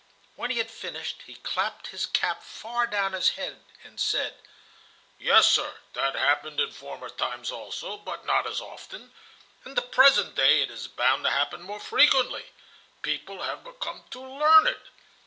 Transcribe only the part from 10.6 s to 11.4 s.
it is bound to